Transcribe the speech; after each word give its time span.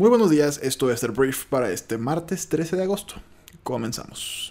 Muy 0.00 0.08
buenos 0.08 0.30
días, 0.30 0.58
esto 0.62 0.90
es 0.90 1.02
el 1.02 1.10
brief 1.10 1.44
para 1.44 1.70
este 1.70 1.98
martes 1.98 2.48
13 2.48 2.74
de 2.74 2.84
agosto. 2.84 3.16
Comenzamos. 3.62 4.50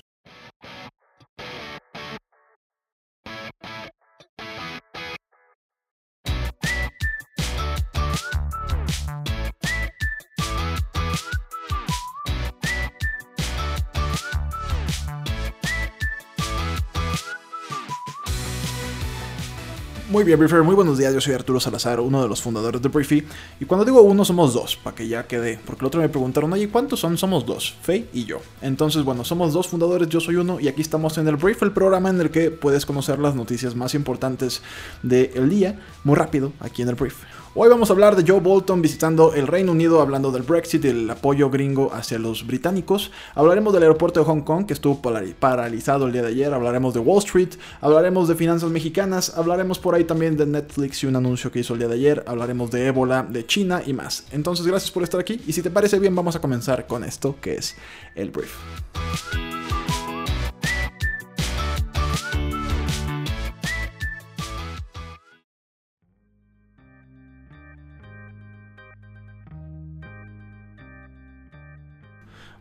Muy 20.10 20.24
bien, 20.24 20.40
Briefer, 20.40 20.64
muy 20.64 20.74
buenos 20.74 20.98
días. 20.98 21.14
Yo 21.14 21.22
soy 21.22 21.36
Arturo 21.36 21.60
Salazar, 21.60 22.00
uno 22.00 22.24
de 22.24 22.28
los 22.28 22.42
fundadores 22.42 22.82
de 22.82 22.90
Briefy. 22.90 23.24
Y 23.60 23.66
cuando 23.66 23.86
digo 23.86 24.02
uno, 24.02 24.26
somos 24.26 24.56
dos, 24.56 24.76
para 24.76 24.96
que 24.96 25.08
ya 25.08 25.28
quede. 25.28 25.60
Porque 25.64 25.82
el 25.82 25.86
otro 25.86 26.02
me 26.02 26.10
preguntaron, 26.10 26.52
oye, 26.52 26.68
¿cuántos 26.68 27.00
son? 27.00 27.16
Somos 27.16 27.46
dos, 27.46 27.76
Faye 27.84 28.08
y 28.12 28.26
yo. 28.26 28.42
Entonces, 28.64 29.04
bueno, 29.04 29.24
somos 29.24 29.54
dos 29.54 29.68
fundadores, 29.68 30.10
yo 30.10 30.20
soy 30.20 30.38
uno, 30.38 30.60
y 30.60 30.68
aquí 30.68 30.82
estamos 30.82 31.20
en 31.20 31.28
el 31.28 31.36
Brief, 31.36 31.62
el 31.62 31.74
programa 31.74 32.10
en 32.10 32.20
el 32.22 32.32
que 32.32 32.50
puedes 32.50 32.88
conocer 32.88 33.20
las 33.20 33.36
noticias 33.36 33.76
más 33.76 33.94
importantes 33.94 34.64
del 35.04 35.48
día, 35.48 35.80
muy 36.04 36.16
rápido, 36.16 36.54
aquí 36.60 36.82
en 36.82 36.90
el 36.90 36.96
Brief. 36.96 37.14
Hoy 37.56 37.68
vamos 37.68 37.90
a 37.90 37.94
hablar 37.94 38.16
de 38.16 38.32
Joe 38.32 38.40
Bolton 38.40 38.80
visitando 38.80 39.34
el 39.34 39.48
Reino 39.48 39.72
Unido, 39.72 40.02
hablando 40.02 40.32
del 40.32 40.44
Brexit 40.44 40.86
y 40.86 40.90
el 40.90 41.10
apoyo 41.10 41.50
gringo 41.50 41.92
hacia 41.92 42.20
los 42.20 42.46
británicos. 42.46 43.12
Hablaremos 43.34 43.74
del 43.74 43.82
aeropuerto 43.82 44.20
de 44.20 44.26
Hong 44.28 44.42
Kong, 44.42 44.68
que 44.68 44.74
estuvo 44.74 45.02
paralizado 45.02 46.06
el 46.06 46.14
día 46.14 46.22
de 46.22 46.28
ayer. 46.28 46.54
Hablaremos 46.54 46.94
de 46.94 47.00
Wall 47.00 47.18
Street, 47.18 47.50
hablaremos 47.82 48.28
de 48.28 48.36
finanzas 48.36 48.70
mexicanas, 48.70 49.36
hablaremos 49.36 49.80
por 49.80 49.96
ahí 49.96 50.04
también 50.04 50.38
de 50.38 50.46
Netflix 50.46 51.02
y 51.02 51.08
un 51.08 51.16
anuncio 51.16 51.52
que 51.52 51.60
hizo 51.60 51.74
el 51.74 51.80
día 51.80 51.88
de 51.88 51.96
ayer. 51.96 52.24
Hablaremos 52.28 52.70
de 52.70 52.86
ébola, 52.86 53.24
de 53.28 53.44
China 53.48 53.82
y 53.84 53.94
más. 53.94 54.26
Entonces, 54.30 54.68
gracias 54.68 54.92
por 54.92 55.02
estar 55.02 55.20
aquí. 55.20 55.42
Y 55.48 55.54
si 55.54 55.64
te 55.64 55.72
parece 55.72 55.98
bien, 55.98 56.16
vamos 56.16 56.36
a 56.36 56.42
comenzar 56.42 56.86
con 56.86 57.04
esto 57.04 57.38
que 57.42 57.56
es 57.56 57.76
el 58.14 58.30
brief. 58.30 58.54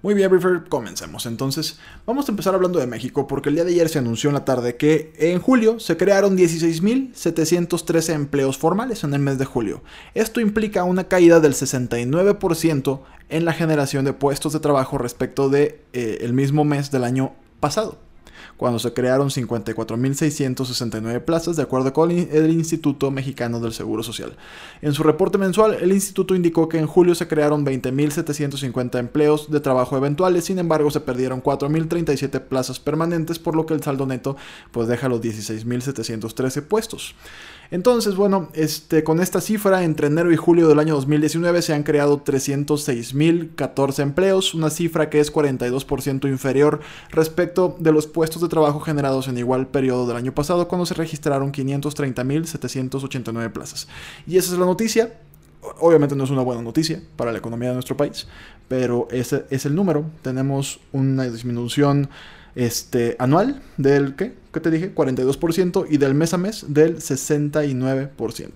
Muy 0.00 0.14
bien, 0.14 0.30
Briefer, 0.30 0.64
comencemos. 0.68 1.26
Entonces, 1.26 1.80
vamos 2.06 2.28
a 2.28 2.32
empezar 2.32 2.54
hablando 2.54 2.78
de 2.78 2.86
México, 2.86 3.26
porque 3.26 3.48
el 3.48 3.56
día 3.56 3.64
de 3.64 3.72
ayer 3.72 3.88
se 3.88 3.98
anunció 3.98 4.30
en 4.30 4.34
la 4.34 4.44
tarde 4.44 4.76
que 4.76 5.12
en 5.18 5.40
julio 5.40 5.80
se 5.80 5.96
crearon 5.96 6.38
16.713 6.38 8.14
empleos 8.14 8.58
formales 8.58 9.02
en 9.02 9.12
el 9.14 9.20
mes 9.20 9.38
de 9.38 9.44
julio. 9.44 9.82
Esto 10.14 10.40
implica 10.40 10.84
una 10.84 11.08
caída 11.08 11.40
del 11.40 11.54
69% 11.54 13.00
en 13.28 13.44
la 13.44 13.52
generación 13.52 14.04
de 14.04 14.12
puestos 14.12 14.52
de 14.52 14.60
trabajo 14.60 14.98
respecto 14.98 15.48
de 15.48 15.82
eh, 15.92 16.18
el 16.20 16.32
mismo 16.32 16.64
mes 16.64 16.92
del 16.92 17.02
año 17.02 17.32
pasado 17.58 17.98
cuando 18.56 18.78
se 18.78 18.92
crearon 18.92 19.30
54.669 19.30 21.24
plazas, 21.24 21.56
de 21.56 21.62
acuerdo 21.62 21.92
con 21.92 22.10
el 22.10 22.50
Instituto 22.50 23.10
Mexicano 23.10 23.60
del 23.60 23.72
Seguro 23.72 24.02
Social. 24.02 24.36
En 24.82 24.92
su 24.92 25.02
reporte 25.02 25.38
mensual, 25.38 25.76
el 25.80 25.92
instituto 25.92 26.34
indicó 26.34 26.68
que 26.68 26.78
en 26.78 26.86
julio 26.86 27.14
se 27.14 27.28
crearon 27.28 27.64
20.750 27.64 28.98
empleos 28.98 29.50
de 29.50 29.60
trabajo 29.60 29.96
eventuales, 29.96 30.44
sin 30.44 30.58
embargo 30.58 30.90
se 30.90 31.00
perdieron 31.00 31.42
4.037 31.42 32.40
plazas 32.40 32.80
permanentes, 32.80 33.38
por 33.38 33.56
lo 33.56 33.66
que 33.66 33.74
el 33.74 33.82
saldo 33.82 34.06
neto 34.06 34.36
pues 34.70 34.88
deja 34.88 35.08
los 35.08 35.20
16.713 35.20 36.62
puestos. 36.62 37.14
Entonces, 37.70 38.16
bueno, 38.16 38.48
este, 38.54 39.04
con 39.04 39.20
esta 39.20 39.42
cifra, 39.42 39.84
entre 39.84 40.06
enero 40.06 40.32
y 40.32 40.36
julio 40.36 40.68
del 40.68 40.78
año 40.78 40.94
2019 40.94 41.60
se 41.60 41.74
han 41.74 41.82
creado 41.82 42.24
306.014 42.24 44.02
empleos, 44.02 44.54
una 44.54 44.70
cifra 44.70 45.10
que 45.10 45.20
es 45.20 45.30
42% 45.30 46.26
inferior 46.28 46.80
respecto 47.10 47.76
de 47.78 47.92
los 47.92 48.06
puestos 48.06 48.40
de 48.40 48.48
trabajo 48.48 48.80
generados 48.80 49.28
en 49.28 49.36
igual 49.36 49.66
periodo 49.66 50.06
del 50.06 50.16
año 50.16 50.32
pasado, 50.32 50.66
cuando 50.66 50.86
se 50.86 50.94
registraron 50.94 51.52
530.789 51.52 53.52
plazas. 53.52 53.86
Y 54.26 54.38
esa 54.38 54.54
es 54.54 54.58
la 54.58 54.64
noticia. 54.64 55.20
Obviamente 55.80 56.16
no 56.16 56.24
es 56.24 56.30
una 56.30 56.40
buena 56.42 56.62
noticia 56.62 57.02
para 57.16 57.32
la 57.32 57.38
economía 57.38 57.68
de 57.68 57.74
nuestro 57.74 57.98
país, 57.98 58.28
pero 58.68 59.08
ese 59.10 59.44
es 59.50 59.66
el 59.66 59.74
número. 59.74 60.06
Tenemos 60.22 60.80
una 60.92 61.24
disminución 61.24 62.08
este, 62.58 63.14
anual 63.20 63.62
del, 63.76 64.16
¿qué? 64.16 64.34
¿Qué 64.52 64.58
te 64.58 64.72
dije? 64.72 64.92
42% 64.92 65.86
y 65.88 65.96
del 65.96 66.14
mes 66.14 66.34
a 66.34 66.38
mes 66.38 66.64
del 66.66 66.96
69%. 66.96 68.50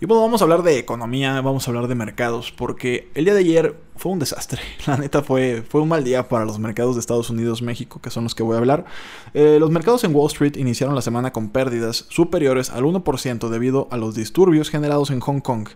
Y 0.00 0.06
bueno, 0.06 0.22
vamos 0.22 0.40
a 0.40 0.44
hablar 0.44 0.62
de 0.62 0.78
economía, 0.78 1.38
vamos 1.42 1.66
a 1.66 1.70
hablar 1.70 1.86
de 1.86 1.94
mercados, 1.94 2.52
porque 2.52 3.10
el 3.14 3.26
día 3.26 3.34
de 3.34 3.40
ayer 3.40 3.76
fue 3.96 4.12
un 4.12 4.18
desastre. 4.18 4.62
La 4.86 4.96
neta 4.96 5.22
fue, 5.22 5.64
fue 5.68 5.82
un 5.82 5.88
mal 5.88 6.02
día 6.02 6.28
para 6.28 6.46
los 6.46 6.58
mercados 6.58 6.96
de 6.96 7.00
Estados 7.00 7.28
Unidos, 7.28 7.60
México, 7.60 8.00
que 8.00 8.08
son 8.08 8.24
los 8.24 8.34
que 8.34 8.42
voy 8.42 8.54
a 8.54 8.58
hablar. 8.58 8.86
Eh, 9.34 9.58
los 9.60 9.70
mercados 9.70 10.04
en 10.04 10.14
Wall 10.14 10.28
Street 10.28 10.56
iniciaron 10.56 10.94
la 10.94 11.02
semana 11.02 11.34
con 11.34 11.50
pérdidas 11.50 12.06
superiores 12.08 12.70
al 12.70 12.84
1% 12.84 13.50
debido 13.50 13.86
a 13.90 13.98
los 13.98 14.14
disturbios 14.14 14.70
generados 14.70 15.10
en 15.10 15.20
Hong 15.20 15.40
Kong. 15.40 15.68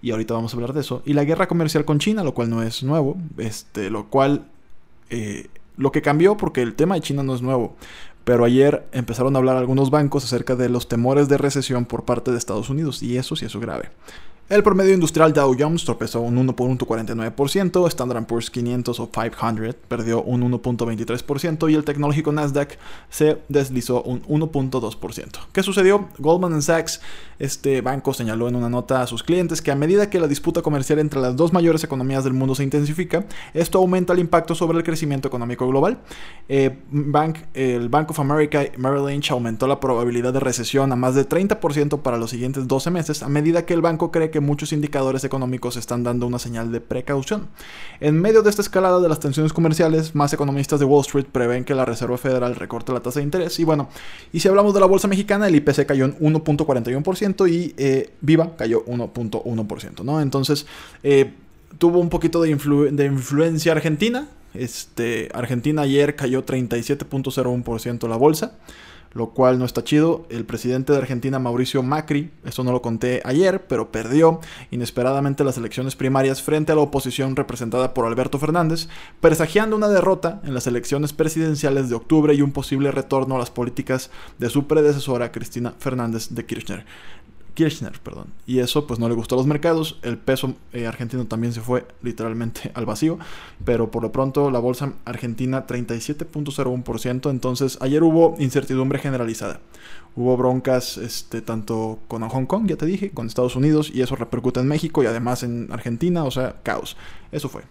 Y 0.00 0.12
ahorita 0.12 0.32
vamos 0.32 0.54
a 0.54 0.56
hablar 0.56 0.72
de 0.72 0.80
eso. 0.80 1.02
Y 1.04 1.12
la 1.12 1.24
guerra 1.24 1.46
comercial 1.46 1.84
con 1.84 1.98
China, 1.98 2.24
lo 2.24 2.32
cual 2.32 2.48
no 2.48 2.62
es 2.62 2.82
nuevo, 2.82 3.18
este, 3.36 3.90
lo 3.90 4.08
cual... 4.08 4.46
Eh, 5.10 5.48
lo 5.76 5.92
que 5.92 6.02
cambió 6.02 6.36
porque 6.36 6.62
el 6.62 6.74
tema 6.74 6.94
de 6.94 7.00
China 7.00 7.22
no 7.22 7.34
es 7.34 7.42
nuevo, 7.42 7.76
pero 8.24 8.44
ayer 8.44 8.86
empezaron 8.92 9.34
a 9.34 9.38
hablar 9.38 9.56
algunos 9.56 9.90
bancos 9.90 10.24
acerca 10.24 10.56
de 10.56 10.68
los 10.68 10.88
temores 10.88 11.28
de 11.28 11.38
recesión 11.38 11.84
por 11.84 12.04
parte 12.04 12.30
de 12.30 12.38
Estados 12.38 12.70
Unidos 12.70 13.02
y 13.02 13.16
eso 13.16 13.36
sí 13.36 13.46
es 13.46 13.56
grave. 13.56 13.90
El 14.52 14.62
promedio 14.62 14.92
industrial 14.92 15.32
Dow 15.32 15.56
Jones 15.58 15.82
tropezó 15.82 16.20
un 16.20 16.36
1.49%, 16.46 17.88
Standard 17.88 18.26
Poor's 18.26 18.50
500 18.50 19.00
o 19.00 19.10
500 19.10 19.76
perdió 19.88 20.22
un 20.22 20.42
1.23% 20.42 21.70
y 21.70 21.74
el 21.74 21.84
tecnológico 21.84 22.32
Nasdaq 22.32 22.76
se 23.08 23.38
deslizó 23.48 24.02
un 24.02 24.22
1.2%. 24.24 25.38
¿Qué 25.54 25.62
sucedió? 25.62 26.06
Goldman 26.18 26.60
Sachs, 26.60 27.00
este 27.38 27.80
banco, 27.80 28.12
señaló 28.12 28.46
en 28.46 28.56
una 28.56 28.68
nota 28.68 29.00
a 29.00 29.06
sus 29.06 29.22
clientes 29.22 29.62
que 29.62 29.70
a 29.70 29.74
medida 29.74 30.10
que 30.10 30.20
la 30.20 30.28
disputa 30.28 30.60
comercial 30.60 30.98
entre 30.98 31.18
las 31.18 31.34
dos 31.34 31.54
mayores 31.54 31.82
economías 31.82 32.22
del 32.22 32.34
mundo 32.34 32.54
se 32.54 32.62
intensifica, 32.62 33.24
esto 33.54 33.78
aumenta 33.78 34.12
el 34.12 34.18
impacto 34.18 34.54
sobre 34.54 34.76
el 34.76 34.84
crecimiento 34.84 35.28
económico 35.28 35.66
global. 35.66 35.96
Eh, 36.50 36.78
Bank, 36.90 37.38
el 37.54 37.88
Bank 37.88 38.10
of 38.10 38.20
America 38.20 38.66
Merrill 38.76 39.06
Lynch 39.06 39.30
aumentó 39.30 39.66
la 39.66 39.80
probabilidad 39.80 40.34
de 40.34 40.40
recesión 40.40 40.92
a 40.92 40.96
más 40.96 41.14
de 41.14 41.26
30% 41.26 42.02
para 42.02 42.18
los 42.18 42.28
siguientes 42.28 42.68
12 42.68 42.90
meses 42.90 43.22
a 43.22 43.30
medida 43.30 43.64
que 43.64 43.72
el 43.72 43.80
banco 43.80 44.10
cree 44.10 44.30
que 44.30 44.41
muchos 44.42 44.72
indicadores 44.72 45.24
económicos 45.24 45.76
están 45.76 46.04
dando 46.04 46.26
una 46.26 46.38
señal 46.38 46.70
de 46.70 46.80
precaución. 46.80 47.48
En 48.00 48.20
medio 48.20 48.42
de 48.42 48.50
esta 48.50 48.62
escalada 48.62 49.00
de 49.00 49.08
las 49.08 49.20
tensiones 49.20 49.52
comerciales, 49.52 50.14
más 50.14 50.32
economistas 50.32 50.80
de 50.80 50.86
Wall 50.86 51.00
Street 51.02 51.26
prevén 51.30 51.64
que 51.64 51.74
la 51.74 51.84
Reserva 51.84 52.18
Federal 52.18 52.54
recorte 52.56 52.92
la 52.92 53.00
tasa 53.00 53.20
de 53.20 53.24
interés. 53.24 53.58
Y 53.58 53.64
bueno, 53.64 53.88
y 54.32 54.40
si 54.40 54.48
hablamos 54.48 54.74
de 54.74 54.80
la 54.80 54.86
bolsa 54.86 55.08
mexicana, 55.08 55.48
el 55.48 55.54
IPC 55.54 55.86
cayó 55.86 56.04
en 56.04 56.18
1.41% 56.18 57.50
y 57.50 57.74
eh, 57.76 58.10
Viva 58.20 58.56
cayó 58.56 58.84
1.1%, 58.84 60.04
¿no? 60.04 60.20
Entonces, 60.20 60.66
eh, 61.02 61.32
tuvo 61.78 61.98
un 61.98 62.08
poquito 62.08 62.42
de, 62.42 62.54
de 62.92 63.04
influencia 63.06 63.72
argentina. 63.72 64.28
Este, 64.54 65.30
Argentina 65.32 65.82
ayer 65.82 66.14
cayó 66.14 66.44
37.01% 66.44 68.08
la 68.08 68.16
bolsa 68.16 68.58
lo 69.12 69.30
cual 69.30 69.58
no 69.58 69.64
está 69.64 69.84
chido. 69.84 70.26
El 70.30 70.44
presidente 70.44 70.92
de 70.92 70.98
Argentina, 70.98 71.38
Mauricio 71.38 71.82
Macri, 71.82 72.30
esto 72.44 72.64
no 72.64 72.72
lo 72.72 72.82
conté 72.82 73.20
ayer, 73.24 73.66
pero 73.66 73.92
perdió 73.92 74.40
inesperadamente 74.70 75.44
las 75.44 75.58
elecciones 75.58 75.96
primarias 75.96 76.42
frente 76.42 76.72
a 76.72 76.74
la 76.74 76.82
oposición 76.82 77.36
representada 77.36 77.94
por 77.94 78.06
Alberto 78.06 78.38
Fernández, 78.38 78.88
presagiando 79.20 79.76
una 79.76 79.88
derrota 79.88 80.40
en 80.44 80.54
las 80.54 80.66
elecciones 80.66 81.12
presidenciales 81.12 81.88
de 81.88 81.94
octubre 81.94 82.34
y 82.34 82.42
un 82.42 82.52
posible 82.52 82.90
retorno 82.90 83.36
a 83.36 83.38
las 83.38 83.50
políticas 83.50 84.10
de 84.38 84.50
su 84.50 84.66
predecesora, 84.66 85.32
Cristina 85.32 85.74
Fernández 85.78 86.28
de 86.30 86.46
Kirchner. 86.46 86.86
Kirchner, 87.54 87.92
perdón. 88.00 88.26
Y 88.46 88.58
eso 88.58 88.86
pues 88.86 88.98
no 88.98 89.08
le 89.08 89.14
gustó 89.14 89.34
a 89.34 89.38
los 89.38 89.46
mercados. 89.46 89.98
El 90.02 90.18
peso 90.18 90.54
eh, 90.72 90.86
argentino 90.86 91.26
también 91.26 91.52
se 91.52 91.60
fue 91.60 91.86
literalmente 92.02 92.70
al 92.74 92.86
vacío. 92.86 93.18
Pero 93.64 93.90
por 93.90 94.02
lo 94.02 94.12
pronto 94.12 94.50
la 94.50 94.58
bolsa 94.58 94.92
argentina 95.04 95.66
37.01%. 95.66 97.30
Entonces 97.30 97.78
ayer 97.80 98.02
hubo 98.02 98.34
incertidumbre 98.38 98.98
generalizada. 98.98 99.60
Hubo 100.14 100.36
broncas 100.36 100.98
este, 100.98 101.40
tanto 101.40 101.98
con 102.08 102.28
Hong 102.28 102.46
Kong, 102.46 102.66
ya 102.66 102.76
te 102.76 102.86
dije, 102.86 103.10
con 103.10 103.26
Estados 103.26 103.56
Unidos. 103.56 103.90
Y 103.92 104.02
eso 104.02 104.16
repercute 104.16 104.60
en 104.60 104.68
México 104.68 105.02
y 105.02 105.06
además 105.06 105.42
en 105.42 105.68
Argentina. 105.72 106.24
O 106.24 106.30
sea, 106.30 106.56
caos. 106.62 106.96
Eso 107.30 107.48
fue. 107.48 107.62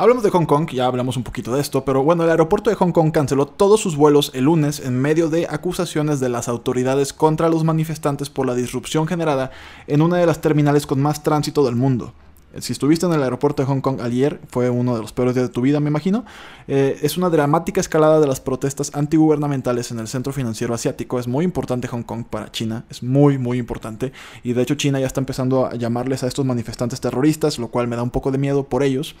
Hablamos 0.00 0.22
de 0.22 0.30
Hong 0.30 0.46
Kong, 0.46 0.70
ya 0.70 0.86
hablamos 0.86 1.18
un 1.18 1.24
poquito 1.24 1.52
de 1.52 1.60
esto, 1.60 1.84
pero 1.84 2.02
bueno, 2.02 2.24
el 2.24 2.30
aeropuerto 2.30 2.70
de 2.70 2.76
Hong 2.76 2.90
Kong 2.90 3.12
canceló 3.12 3.44
todos 3.44 3.82
sus 3.82 3.96
vuelos 3.96 4.30
el 4.32 4.44
lunes 4.44 4.80
en 4.80 4.98
medio 4.98 5.28
de 5.28 5.46
acusaciones 5.46 6.20
de 6.20 6.30
las 6.30 6.48
autoridades 6.48 7.12
contra 7.12 7.50
los 7.50 7.64
manifestantes 7.64 8.30
por 8.30 8.46
la 8.46 8.54
disrupción 8.54 9.06
generada 9.06 9.50
en 9.86 10.00
una 10.00 10.16
de 10.16 10.24
las 10.24 10.40
terminales 10.40 10.86
con 10.86 11.02
más 11.02 11.22
tránsito 11.22 11.66
del 11.66 11.76
mundo. 11.76 12.14
Si 12.58 12.72
estuviste 12.72 13.06
en 13.06 13.12
el 13.12 13.22
aeropuerto 13.22 13.62
de 13.62 13.66
Hong 13.66 13.80
Kong 13.80 14.00
ayer, 14.00 14.40
fue 14.48 14.70
uno 14.70 14.96
de 14.96 15.00
los 15.00 15.12
peores 15.12 15.34
días 15.34 15.46
de 15.46 15.52
tu 15.52 15.60
vida, 15.60 15.78
me 15.78 15.88
imagino. 15.88 16.24
Eh, 16.66 16.98
es 17.02 17.16
una 17.16 17.30
dramática 17.30 17.80
escalada 17.80 18.18
de 18.18 18.26
las 18.26 18.40
protestas 18.40 18.90
antigubernamentales 18.94 19.92
en 19.92 20.00
el 20.00 20.08
centro 20.08 20.32
financiero 20.32 20.74
asiático. 20.74 21.20
Es 21.20 21.28
muy 21.28 21.44
importante 21.44 21.86
Hong 21.86 22.02
Kong 22.02 22.24
para 22.28 22.50
China, 22.50 22.84
es 22.90 23.04
muy, 23.04 23.38
muy 23.38 23.58
importante. 23.58 24.12
Y 24.42 24.52
de 24.52 24.62
hecho 24.62 24.74
China 24.74 24.98
ya 24.98 25.06
está 25.06 25.20
empezando 25.20 25.66
a 25.66 25.76
llamarles 25.76 26.24
a 26.24 26.26
estos 26.26 26.44
manifestantes 26.44 27.00
terroristas, 27.00 27.58
lo 27.60 27.68
cual 27.68 27.86
me 27.86 27.94
da 27.94 28.02
un 28.02 28.10
poco 28.10 28.32
de 28.32 28.38
miedo 28.38 28.64
por 28.64 28.82
ellos. 28.82 29.14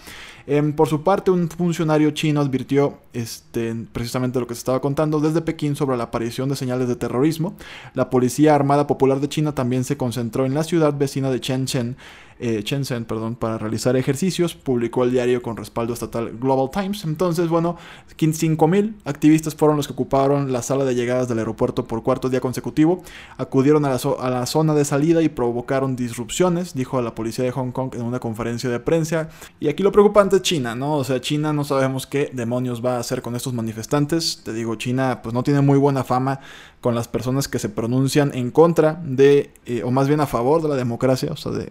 Em, 0.48 0.72
por 0.72 0.88
su 0.88 1.02
parte, 1.02 1.30
un 1.30 1.48
funcionario 1.48 2.10
chino 2.10 2.40
advirtió 2.40 2.98
este, 3.12 3.74
precisamente 3.92 4.40
lo 4.40 4.48
que 4.48 4.54
se 4.54 4.60
estaba 4.60 4.80
contando 4.80 5.20
desde 5.20 5.40
Pekín 5.40 5.76
sobre 5.76 5.96
la 5.96 6.04
aparición 6.04 6.48
de 6.48 6.56
señales 6.56 6.88
de 6.88 6.96
terrorismo. 6.96 7.54
La 7.94 8.10
Policía 8.10 8.56
Armada 8.56 8.88
Popular 8.88 9.20
de 9.20 9.28
China 9.28 9.54
también 9.54 9.84
se 9.84 9.96
concentró 9.96 10.46
en 10.46 10.54
la 10.54 10.64
ciudad 10.64 10.96
vecina 10.96 11.30
de 11.30 11.38
Shenzhen 11.38 11.96
eh, 12.40 12.62
Shenzhen 12.64 13.04
perdón, 13.04 13.36
para 13.36 13.58
realizar 13.58 13.96
ejercicios. 13.96 14.54
Publicó 14.54 15.04
el 15.04 15.12
diario 15.12 15.42
con 15.42 15.56
respaldo 15.56 15.92
estatal 15.92 16.36
Global 16.38 16.70
Times. 16.70 17.04
Entonces, 17.04 17.48
bueno, 17.48 17.76
5.000 18.16 18.94
activistas 19.04 19.54
fueron 19.54 19.76
los 19.76 19.86
que 19.86 19.92
ocuparon 19.92 20.52
la 20.52 20.62
sala 20.62 20.84
de 20.84 20.94
llegadas 20.94 21.28
del 21.28 21.38
aeropuerto 21.38 21.86
por 21.86 22.02
cuarto 22.02 22.28
día 22.28 22.40
consecutivo. 22.40 23.02
Acudieron 23.36 23.84
a 23.84 23.90
la, 23.90 24.46
zona 24.46 24.74
de 24.74 24.84
salida 24.84 25.22
y 25.22 25.28
provocaron 25.28 25.96
disrupciones, 25.96 26.74
dijo 26.74 27.00
la 27.02 27.14
policía 27.14 27.44
de 27.44 27.50
Hong 27.50 27.72
Kong 27.72 27.94
en 27.94 28.02
una 28.02 28.20
conferencia 28.20 28.70
de 28.70 28.80
prensa. 28.80 29.28
Y 29.58 29.68
aquí 29.68 29.82
lo 29.82 29.92
preocupante 29.92 30.36
es 30.36 30.42
China, 30.42 30.74
¿no? 30.74 30.96
O 30.96 31.04
sea, 31.04 31.20
China 31.20 31.52
no 31.52 31.64
sabemos 31.64 32.06
qué 32.06 32.30
demonios 32.32 32.84
va 32.84 32.96
a 32.96 33.00
hacer 33.00 33.22
con 33.22 33.36
estos 33.36 33.52
manifestantes. 33.52 34.42
Te 34.44 34.52
digo, 34.52 34.74
China 34.76 35.20
pues 35.22 35.34
no 35.34 35.42
tiene 35.42 35.60
muy 35.60 35.78
buena 35.78 36.04
fama 36.04 36.40
con 36.80 36.94
las 36.94 37.08
personas 37.08 37.46
que 37.46 37.58
se 37.58 37.68
pronuncian 37.68 38.32
en 38.34 38.50
contra 38.50 39.00
de, 39.04 39.52
eh, 39.66 39.82
o 39.84 39.90
más 39.90 40.08
bien 40.08 40.20
a 40.20 40.26
favor 40.26 40.62
de 40.62 40.68
la 40.68 40.76
democracia, 40.76 41.30
o 41.30 41.36
sea, 41.36 41.52
de 41.52 41.68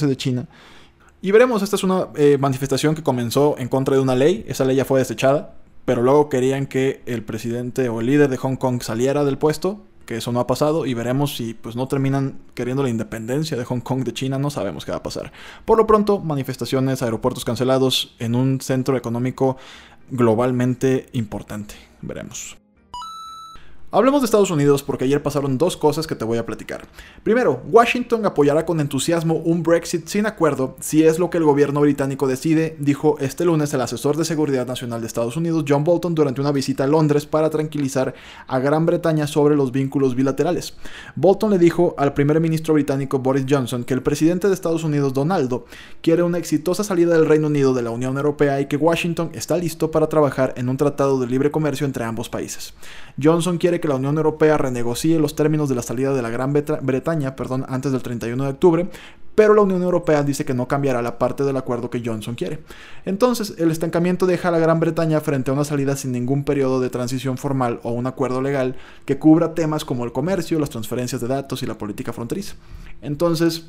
de 0.00 0.16
China. 0.16 0.46
Y 1.22 1.30
veremos, 1.30 1.62
esta 1.62 1.76
es 1.76 1.84
una 1.84 2.08
eh, 2.16 2.36
manifestación 2.38 2.94
que 2.94 3.02
comenzó 3.02 3.56
en 3.58 3.68
contra 3.68 3.96
de 3.96 4.02
una 4.02 4.14
ley, 4.14 4.44
esa 4.46 4.64
ley 4.64 4.76
ya 4.76 4.84
fue 4.84 4.98
desechada, 4.98 5.54
pero 5.84 6.02
luego 6.02 6.28
querían 6.28 6.66
que 6.66 7.02
el 7.06 7.22
presidente 7.22 7.88
o 7.88 8.00
el 8.00 8.06
líder 8.06 8.28
de 8.28 8.36
Hong 8.36 8.56
Kong 8.56 8.82
saliera 8.82 9.24
del 9.24 9.38
puesto, 9.38 9.80
que 10.04 10.16
eso 10.16 10.32
no 10.32 10.40
ha 10.40 10.46
pasado, 10.46 10.84
y 10.84 10.92
veremos 10.92 11.36
si 11.36 11.54
pues 11.54 11.76
no 11.76 11.88
terminan 11.88 12.40
queriendo 12.54 12.82
la 12.82 12.90
independencia 12.90 13.56
de 13.56 13.64
Hong 13.64 13.80
Kong 13.80 14.04
de 14.04 14.12
China, 14.12 14.38
no 14.38 14.50
sabemos 14.50 14.84
qué 14.84 14.90
va 14.90 14.98
a 14.98 15.02
pasar. 15.02 15.32
Por 15.64 15.78
lo 15.78 15.86
pronto, 15.86 16.20
manifestaciones, 16.20 17.02
aeropuertos 17.02 17.44
cancelados 17.44 18.14
en 18.18 18.34
un 18.34 18.60
centro 18.60 18.96
económico 18.96 19.56
globalmente 20.10 21.06
importante, 21.12 21.74
veremos. 22.02 22.63
Hablemos 23.94 24.22
de 24.22 24.24
Estados 24.24 24.50
Unidos 24.50 24.82
porque 24.82 25.04
ayer 25.04 25.22
pasaron 25.22 25.56
dos 25.56 25.76
cosas 25.76 26.08
que 26.08 26.16
te 26.16 26.24
voy 26.24 26.36
a 26.36 26.44
platicar. 26.44 26.88
Primero, 27.22 27.62
Washington 27.70 28.26
apoyará 28.26 28.66
con 28.66 28.80
entusiasmo 28.80 29.34
un 29.34 29.62
Brexit 29.62 30.08
sin 30.08 30.26
acuerdo 30.26 30.74
si 30.80 31.04
es 31.04 31.20
lo 31.20 31.30
que 31.30 31.38
el 31.38 31.44
gobierno 31.44 31.80
británico 31.80 32.26
decide, 32.26 32.74
dijo 32.80 33.16
este 33.20 33.44
lunes 33.44 33.72
el 33.72 33.80
asesor 33.80 34.16
de 34.16 34.24
Seguridad 34.24 34.66
Nacional 34.66 35.00
de 35.00 35.06
Estados 35.06 35.36
Unidos, 35.36 35.64
John 35.68 35.84
Bolton, 35.84 36.16
durante 36.16 36.40
una 36.40 36.50
visita 36.50 36.82
a 36.82 36.86
Londres 36.88 37.24
para 37.24 37.50
tranquilizar 37.50 38.14
a 38.48 38.58
Gran 38.58 38.84
Bretaña 38.84 39.28
sobre 39.28 39.54
los 39.54 39.70
vínculos 39.70 40.16
bilaterales. 40.16 40.74
Bolton 41.14 41.52
le 41.52 41.58
dijo 41.58 41.94
al 41.96 42.14
primer 42.14 42.40
ministro 42.40 42.74
británico 42.74 43.20
Boris 43.20 43.46
Johnson 43.48 43.84
que 43.84 43.94
el 43.94 44.02
presidente 44.02 44.48
de 44.48 44.54
Estados 44.54 44.82
Unidos, 44.82 45.14
Donaldo, 45.14 45.66
quiere 46.02 46.24
una 46.24 46.38
exitosa 46.38 46.82
salida 46.82 47.14
del 47.14 47.26
Reino 47.26 47.46
Unido 47.46 47.72
de 47.72 47.82
la 47.82 47.90
Unión 47.90 48.16
Europea 48.16 48.60
y 48.60 48.66
que 48.66 48.76
Washington 48.76 49.30
está 49.34 49.56
listo 49.56 49.92
para 49.92 50.08
trabajar 50.08 50.52
en 50.56 50.68
un 50.68 50.78
tratado 50.78 51.20
de 51.20 51.28
libre 51.28 51.52
comercio 51.52 51.86
entre 51.86 52.02
ambos 52.02 52.28
países. 52.28 52.74
Johnson 53.22 53.58
quiere 53.58 53.83
que 53.84 53.88
la 53.88 53.96
Unión 53.96 54.16
Europea 54.16 54.56
renegocie 54.56 55.18
los 55.18 55.36
términos 55.36 55.68
de 55.68 55.74
la 55.74 55.82
salida 55.82 56.14
de 56.14 56.22
la 56.22 56.30
Gran 56.30 56.54
Bretaña 56.54 57.36
perdón, 57.36 57.66
antes 57.68 57.92
del 57.92 58.02
31 58.02 58.42
de 58.42 58.48
octubre, 58.48 58.88
pero 59.34 59.52
la 59.52 59.60
Unión 59.60 59.82
Europea 59.82 60.22
dice 60.22 60.46
que 60.46 60.54
no 60.54 60.66
cambiará 60.66 61.02
la 61.02 61.18
parte 61.18 61.44
del 61.44 61.58
acuerdo 61.58 61.90
que 61.90 62.00
Johnson 62.02 62.34
quiere. 62.34 62.60
Entonces, 63.04 63.56
el 63.58 63.70
estancamiento 63.70 64.24
deja 64.24 64.48
a 64.48 64.52
la 64.52 64.58
Gran 64.58 64.80
Bretaña 64.80 65.20
frente 65.20 65.50
a 65.50 65.54
una 65.54 65.64
salida 65.64 65.96
sin 65.96 66.12
ningún 66.12 66.44
periodo 66.44 66.80
de 66.80 66.88
transición 66.88 67.36
formal 67.36 67.80
o 67.82 67.90
un 67.92 68.06
acuerdo 68.06 68.40
legal 68.40 68.76
que 69.04 69.18
cubra 69.18 69.52
temas 69.52 69.84
como 69.84 70.06
el 70.06 70.12
comercio, 70.12 70.58
las 70.58 70.70
transferencias 70.70 71.20
de 71.20 71.28
datos 71.28 71.62
y 71.62 71.66
la 71.66 71.76
política 71.76 72.14
fronteriza. 72.14 72.54
Entonces, 73.02 73.66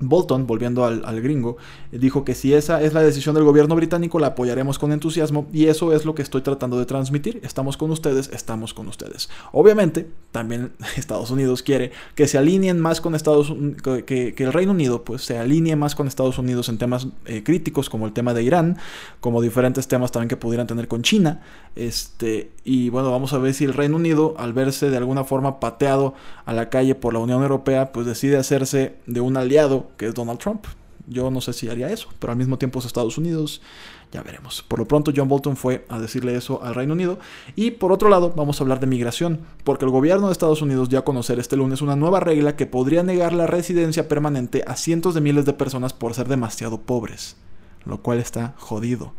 Bolton, 0.00 0.46
volviendo 0.46 0.84
al, 0.84 1.20
gringo, 1.20 1.56
dijo 1.92 2.24
que 2.24 2.34
si 2.34 2.54
esa 2.54 2.82
es 2.82 2.92
la 2.92 3.02
decisión 3.02 3.34
del 3.34 3.44
gobierno 3.44 3.74
británico, 3.74 4.18
la 4.18 4.28
apoyaremos 4.28 4.78
con 4.78 4.92
entusiasmo 4.92 5.46
y 5.52 5.66
eso 5.66 5.92
es 5.92 6.04
lo 6.04 6.14
que 6.14 6.22
estoy 6.22 6.42
tratando 6.42 6.78
de 6.78 6.86
transmitir. 6.86 7.40
Estamos 7.42 7.76
con 7.76 7.90
ustedes, 7.90 8.30
estamos 8.32 8.74
con 8.74 8.88
ustedes. 8.88 9.28
Obviamente, 9.52 10.08
también 10.32 10.72
Estados 10.96 11.30
Unidos 11.30 11.62
quiere 11.62 11.92
que 12.14 12.28
se 12.28 12.38
alineen 12.38 12.80
más 12.80 13.00
con 13.00 13.14
Estados 13.14 13.50
Unidos, 13.50 13.82
que, 14.04 14.34
el 14.36 14.52
Reino 14.52 14.72
Unido 14.72 15.02
pues 15.02 15.22
se 15.22 15.38
alinee 15.38 15.76
más 15.76 15.94
con 15.94 16.06
Estados 16.06 16.38
Unidos 16.38 16.68
en 16.68 16.78
temas 16.78 17.08
eh, 17.24 17.42
críticos 17.42 17.90
como 17.90 18.06
el 18.06 18.12
tema 18.12 18.34
de 18.34 18.42
Irán, 18.42 18.78
como 19.20 19.42
diferentes 19.42 19.88
temas 19.88 20.12
también 20.12 20.28
que 20.28 20.36
pudieran 20.36 20.66
tener 20.66 20.88
con 20.88 21.02
China. 21.02 21.42
Este, 21.74 22.52
y 22.64 22.90
bueno, 22.90 23.10
vamos 23.10 23.32
a 23.32 23.38
ver 23.38 23.54
si 23.54 23.64
el 23.64 23.74
Reino 23.74 23.96
Unido, 23.96 24.34
al 24.38 24.52
verse 24.52 24.90
de 24.90 24.96
alguna 24.96 25.24
forma 25.24 25.60
pateado 25.60 26.14
a 26.44 26.52
la 26.52 26.70
calle 26.70 26.94
por 26.94 27.12
la 27.12 27.18
Unión 27.18 27.42
Europea, 27.42 27.92
pues 27.92 28.06
decide 28.06 28.36
hacerse 28.36 28.96
de 29.06 29.20
un 29.20 29.36
aliado 29.36 29.85
que 29.96 30.06
es 30.06 30.14
Donald 30.14 30.38
Trump. 30.38 30.64
Yo 31.08 31.30
no 31.30 31.40
sé 31.40 31.52
si 31.52 31.68
haría 31.68 31.88
eso, 31.90 32.08
pero 32.18 32.32
al 32.32 32.36
mismo 32.36 32.58
tiempo 32.58 32.80
es 32.80 32.84
Estados 32.84 33.16
Unidos, 33.16 33.62
ya 34.10 34.22
veremos. 34.22 34.64
Por 34.66 34.80
lo 34.80 34.88
pronto 34.88 35.12
John 35.14 35.28
Bolton 35.28 35.56
fue 35.56 35.84
a 35.88 36.00
decirle 36.00 36.34
eso 36.36 36.62
al 36.64 36.74
Reino 36.74 36.94
Unido. 36.94 37.18
Y 37.54 37.72
por 37.72 37.92
otro 37.92 38.08
lado, 38.08 38.32
vamos 38.34 38.60
a 38.60 38.64
hablar 38.64 38.80
de 38.80 38.88
migración, 38.88 39.40
porque 39.62 39.84
el 39.84 39.92
gobierno 39.92 40.26
de 40.26 40.32
Estados 40.32 40.62
Unidos 40.62 40.88
dio 40.88 40.98
a 40.98 41.04
conocer 41.04 41.38
este 41.38 41.56
lunes 41.56 41.80
una 41.80 41.94
nueva 41.94 42.18
regla 42.18 42.56
que 42.56 42.66
podría 42.66 43.04
negar 43.04 43.32
la 43.32 43.46
residencia 43.46 44.08
permanente 44.08 44.64
a 44.66 44.74
cientos 44.74 45.14
de 45.14 45.20
miles 45.20 45.44
de 45.44 45.52
personas 45.52 45.92
por 45.92 46.14
ser 46.14 46.26
demasiado 46.26 46.80
pobres, 46.80 47.36
lo 47.84 48.02
cual 48.02 48.18
está 48.18 48.54
jodido. 48.58 49.12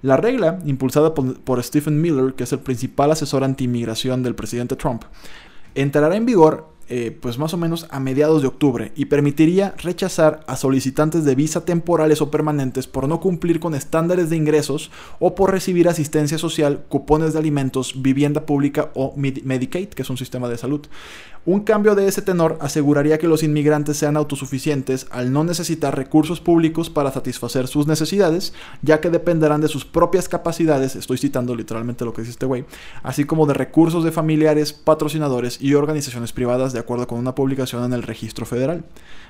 La 0.00 0.16
regla, 0.16 0.60
impulsada 0.64 1.12
por, 1.14 1.62
Stephen 1.62 2.00
Miller, 2.00 2.34
que 2.34 2.44
es 2.44 2.52
el 2.52 2.60
principal 2.60 3.10
asesor 3.10 3.42
anti-inmigración 3.42 4.22
del 4.22 4.36
presidente 4.36 4.76
Trump, 4.76 5.02
entrará 5.74 6.16
en 6.16 6.24
vigor 6.24 6.68
eh, 6.90 7.16
pues 7.20 7.38
más 7.38 7.52
o 7.52 7.58
menos 7.58 7.86
a 7.90 8.00
mediados 8.00 8.42
de 8.42 8.48
octubre 8.48 8.92
y 8.96 9.06
permitiría 9.06 9.74
rechazar 9.76 10.40
a 10.46 10.56
solicitantes 10.56 11.24
de 11.24 11.34
visa 11.34 11.64
temporales 11.64 12.22
o 12.22 12.30
permanentes 12.30 12.86
por 12.86 13.08
no 13.08 13.20
cumplir 13.20 13.60
con 13.60 13.74
estándares 13.74 14.30
de 14.30 14.36
ingresos 14.36 14.90
o 15.18 15.34
por 15.34 15.50
recibir 15.50 15.88
asistencia 15.88 16.38
social, 16.38 16.84
cupones 16.88 17.34
de 17.34 17.40
alimentos, 17.40 18.00
vivienda 18.00 18.46
pública 18.46 18.90
o 18.94 19.12
Medicaid, 19.16 19.88
que 19.88 20.02
es 20.02 20.10
un 20.10 20.16
sistema 20.16 20.48
de 20.48 20.56
salud. 20.56 20.86
Un 21.48 21.60
cambio 21.60 21.94
de 21.94 22.06
ese 22.06 22.20
tenor 22.20 22.58
aseguraría 22.60 23.16
que 23.16 23.26
los 23.26 23.42
inmigrantes 23.42 23.96
sean 23.96 24.18
autosuficientes 24.18 25.06
al 25.10 25.32
no 25.32 25.44
necesitar 25.44 25.96
recursos 25.96 26.40
públicos 26.40 26.90
para 26.90 27.10
satisfacer 27.10 27.68
sus 27.68 27.86
necesidades, 27.86 28.52
ya 28.82 29.00
que 29.00 29.08
dependerán 29.08 29.62
de 29.62 29.68
sus 29.68 29.86
propias 29.86 30.28
capacidades, 30.28 30.94
estoy 30.94 31.16
citando 31.16 31.54
literalmente 31.54 32.04
lo 32.04 32.12
que 32.12 32.20
dice 32.20 32.32
este 32.32 32.44
güey, 32.44 32.66
así 33.02 33.24
como 33.24 33.46
de 33.46 33.54
recursos 33.54 34.04
de 34.04 34.12
familiares, 34.12 34.74
patrocinadores 34.74 35.58
y 35.62 35.72
organizaciones 35.72 36.34
privadas 36.34 36.74
acuerdo 36.80 37.06
con 37.06 37.18
una 37.18 37.34
publicación 37.34 37.84
en 37.84 37.92
el 37.92 38.02
registro 38.02 38.46
federal. 38.46 38.84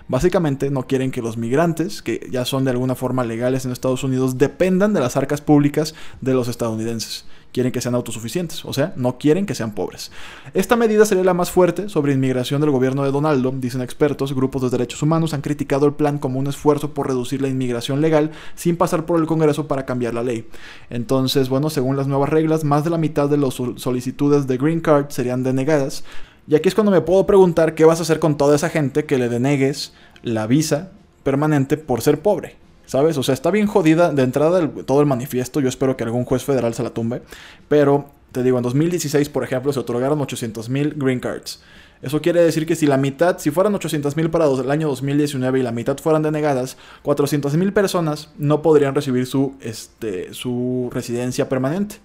Básicamente 0.08 0.70
no 0.70 0.86
quieren 0.86 1.10
que 1.10 1.22
los 1.22 1.36
migrantes, 1.36 2.02
que 2.02 2.28
ya 2.30 2.44
son 2.44 2.64
de 2.64 2.70
alguna 2.70 2.94
forma 2.94 3.24
legales 3.24 3.64
en 3.64 3.72
Estados 3.72 4.04
Unidos, 4.04 4.38
dependan 4.38 4.94
de 4.94 5.00
las 5.00 5.16
arcas 5.16 5.40
públicas 5.40 5.94
de 6.20 6.34
los 6.34 6.48
estadounidenses 6.48 7.26
quieren 7.52 7.72
que 7.72 7.80
sean 7.80 7.94
autosuficientes, 7.94 8.64
o 8.64 8.72
sea, 8.72 8.92
no 8.96 9.18
quieren 9.18 9.46
que 9.46 9.54
sean 9.54 9.74
pobres. 9.74 10.10
Esta 10.54 10.76
medida 10.76 11.04
sería 11.04 11.24
la 11.24 11.34
más 11.34 11.50
fuerte 11.50 11.88
sobre 11.88 12.12
inmigración 12.12 12.60
del 12.60 12.70
gobierno 12.70 13.04
de 13.04 13.10
Donaldo, 13.10 13.52
dicen 13.56 13.80
expertos, 13.80 14.34
grupos 14.34 14.62
de 14.62 14.70
derechos 14.70 15.02
humanos 15.02 15.34
han 15.34 15.40
criticado 15.40 15.86
el 15.86 15.94
plan 15.94 16.18
como 16.18 16.38
un 16.38 16.46
esfuerzo 16.46 16.92
por 16.92 17.08
reducir 17.08 17.42
la 17.42 17.48
inmigración 17.48 18.00
legal 18.00 18.30
sin 18.54 18.76
pasar 18.76 19.06
por 19.06 19.18
el 19.18 19.26
Congreso 19.26 19.66
para 19.66 19.86
cambiar 19.86 20.14
la 20.14 20.22
ley. 20.22 20.46
Entonces, 20.90 21.48
bueno, 21.48 21.70
según 21.70 21.96
las 21.96 22.06
nuevas 22.06 22.28
reglas, 22.28 22.64
más 22.64 22.84
de 22.84 22.90
la 22.90 22.98
mitad 22.98 23.28
de 23.28 23.38
las 23.38 23.54
solicitudes 23.54 24.46
de 24.46 24.56
Green 24.56 24.80
Card 24.80 25.06
serían 25.10 25.42
denegadas. 25.42 26.04
Y 26.48 26.54
aquí 26.54 26.68
es 26.68 26.74
cuando 26.74 26.90
me 26.90 27.02
puedo 27.02 27.26
preguntar 27.26 27.74
qué 27.74 27.84
vas 27.84 27.98
a 27.98 28.02
hacer 28.02 28.18
con 28.18 28.38
toda 28.38 28.56
esa 28.56 28.70
gente 28.70 29.04
que 29.04 29.18
le 29.18 29.28
denegues 29.28 29.92
la 30.22 30.46
visa 30.46 30.92
permanente 31.22 31.76
por 31.76 32.00
ser 32.00 32.20
pobre. 32.20 32.56
¿Sabes? 32.86 33.18
O 33.18 33.22
sea, 33.22 33.34
está 33.34 33.50
bien 33.50 33.66
jodida 33.66 34.12
de 34.12 34.22
entrada 34.22 34.66
todo 34.86 35.02
el 35.02 35.06
manifiesto. 35.06 35.60
Yo 35.60 35.68
espero 35.68 35.94
que 35.98 36.04
algún 36.04 36.24
juez 36.24 36.42
federal 36.44 36.72
se 36.72 36.82
la 36.82 36.88
tumbe. 36.88 37.20
Pero, 37.68 38.06
te 38.32 38.42
digo, 38.42 38.56
en 38.56 38.62
2016, 38.62 39.28
por 39.28 39.44
ejemplo, 39.44 39.74
se 39.74 39.80
otorgaron 39.80 40.18
800 40.22 40.70
mil 40.70 40.94
green 40.96 41.20
cards. 41.20 41.60
Eso 42.00 42.22
quiere 42.22 42.40
decir 42.40 42.64
que 42.64 42.76
si 42.76 42.86
la 42.86 42.96
mitad, 42.96 43.38
si 43.38 43.50
fueran 43.50 43.74
800 43.74 44.16
mil 44.16 44.30
para 44.30 44.46
el 44.46 44.70
año 44.70 44.88
2019 44.88 45.58
y 45.58 45.62
la 45.62 45.72
mitad 45.72 45.98
fueran 45.98 46.22
denegadas, 46.22 46.78
400 47.02 47.58
mil 47.58 47.74
personas 47.74 48.30
no 48.38 48.62
podrían 48.62 48.94
recibir 48.94 49.26
su, 49.26 49.54
este, 49.60 50.32
su 50.32 50.88
residencia 50.94 51.50
permanente 51.50 51.96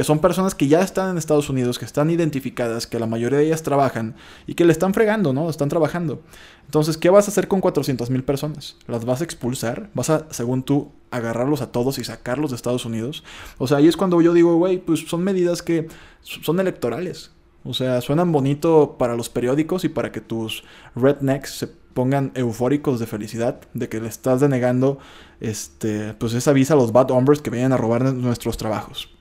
que 0.00 0.04
son 0.04 0.20
personas 0.20 0.54
que 0.54 0.66
ya 0.66 0.80
están 0.80 1.10
en 1.10 1.18
Estados 1.18 1.50
Unidos, 1.50 1.78
que 1.78 1.84
están 1.84 2.08
identificadas, 2.08 2.86
que 2.86 2.98
la 2.98 3.04
mayoría 3.04 3.36
de 3.36 3.44
ellas 3.44 3.62
trabajan 3.62 4.14
y 4.46 4.54
que 4.54 4.64
le 4.64 4.72
están 4.72 4.94
fregando, 4.94 5.34
¿no? 5.34 5.50
Están 5.50 5.68
trabajando. 5.68 6.22
Entonces, 6.64 6.96
¿qué 6.96 7.10
vas 7.10 7.28
a 7.28 7.30
hacer 7.30 7.48
con 7.48 7.60
400 7.60 8.08
mil 8.08 8.24
personas? 8.24 8.78
¿Las 8.86 9.04
vas 9.04 9.20
a 9.20 9.24
expulsar? 9.24 9.90
¿Vas 9.92 10.08
a, 10.08 10.26
según 10.30 10.62
tú, 10.62 10.90
agarrarlos 11.10 11.60
a 11.60 11.70
todos 11.70 11.98
y 11.98 12.04
sacarlos 12.04 12.48
de 12.48 12.56
Estados 12.56 12.86
Unidos? 12.86 13.24
O 13.58 13.66
sea, 13.66 13.76
ahí 13.76 13.88
es 13.88 13.98
cuando 13.98 14.22
yo 14.22 14.32
digo, 14.32 14.56
güey, 14.56 14.78
pues 14.78 15.00
son 15.00 15.22
medidas 15.22 15.60
que 15.60 15.86
son 16.22 16.58
electorales. 16.60 17.32
O 17.62 17.74
sea, 17.74 18.00
suenan 18.00 18.32
bonito 18.32 18.96
para 18.98 19.16
los 19.16 19.28
periódicos 19.28 19.84
y 19.84 19.90
para 19.90 20.12
que 20.12 20.22
tus 20.22 20.64
rednecks 20.96 21.58
se 21.58 21.66
pongan 21.66 22.32
eufóricos 22.36 23.00
de 23.00 23.06
felicidad, 23.06 23.60
de 23.74 23.90
que 23.90 24.00
le 24.00 24.08
estás 24.08 24.40
denegando 24.40 24.98
este, 25.40 26.14
pues 26.14 26.32
esa 26.32 26.54
visa 26.54 26.72
a 26.72 26.78
los 26.78 26.90
bad 26.90 27.10
hombres 27.10 27.42
que 27.42 27.50
vienen 27.50 27.74
a 27.74 27.76
robar 27.76 28.14
nuestros 28.14 28.56
trabajos. 28.56 29.19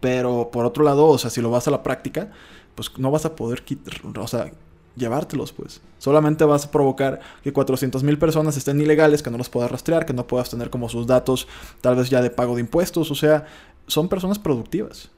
Pero 0.00 0.50
por 0.50 0.64
otro 0.64 0.84
lado, 0.84 1.06
o 1.06 1.18
sea, 1.18 1.30
si 1.30 1.40
lo 1.40 1.50
vas 1.50 1.68
a 1.68 1.70
la 1.70 1.82
práctica, 1.82 2.30
pues 2.74 2.90
no 2.98 3.10
vas 3.10 3.24
a 3.24 3.34
poder 3.36 3.62
o 4.18 4.26
sea, 4.26 4.52
llevártelos, 4.96 5.52
pues. 5.52 5.80
Solamente 5.98 6.44
vas 6.44 6.66
a 6.66 6.70
provocar 6.70 7.20
que 7.42 7.52
400.000 7.52 8.18
personas 8.18 8.56
estén 8.56 8.80
ilegales, 8.80 9.22
que 9.22 9.30
no 9.30 9.38
los 9.38 9.48
puedas 9.48 9.70
rastrear, 9.70 10.06
que 10.06 10.12
no 10.12 10.26
puedas 10.26 10.50
tener 10.50 10.70
como 10.70 10.88
sus 10.88 11.06
datos 11.06 11.48
tal 11.80 11.96
vez 11.96 12.10
ya 12.10 12.22
de 12.22 12.30
pago 12.30 12.54
de 12.54 12.62
impuestos. 12.62 13.10
O 13.10 13.14
sea, 13.14 13.46
son 13.86 14.08
personas 14.08 14.38
productivas 14.38 15.10